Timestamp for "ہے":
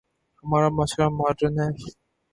1.61-1.69